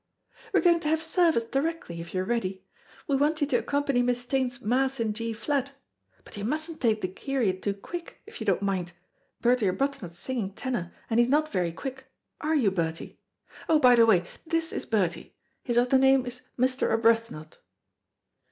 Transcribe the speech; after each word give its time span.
"We're 0.51 0.61
going 0.61 0.79
to 0.79 0.87
have 0.87 1.03
service 1.03 1.43
directly, 1.43 2.01
if 2.01 2.11
you're 2.11 2.25
ready. 2.25 2.65
We 3.07 3.15
want 3.15 3.39
you 3.39 3.45
to 3.45 3.57
accompany 3.57 4.01
Miss 4.01 4.21
Staines's 4.21 4.59
Mass 4.59 4.99
in 4.99 5.13
G 5.13 5.31
flat, 5.31 5.73
but 6.23 6.35
you 6.35 6.43
mustn't 6.43 6.81
take 6.81 7.01
the 7.01 7.07
Kyrie 7.07 7.53
too 7.53 7.75
quick, 7.75 8.19
if 8.25 8.39
you 8.39 8.45
don't 8.47 8.63
mind. 8.63 8.93
Bertie 9.41 9.67
Arbuthnot's 9.67 10.17
singing 10.17 10.55
tenor, 10.55 10.91
and 11.07 11.19
he's 11.19 11.29
not 11.29 11.51
very 11.51 11.71
quick 11.71 12.05
are 12.39 12.55
you, 12.55 12.71
Bertie? 12.71 13.19
Oh, 13.69 13.79
by 13.79 13.93
the 13.93 14.07
way, 14.07 14.25
this 14.47 14.73
is 14.73 14.87
Bertie. 14.87 15.35
His 15.61 15.77
other 15.77 15.99
name 15.99 16.25
is 16.25 16.41
Mr. 16.57 16.89
Arbuthnot." 16.89 17.57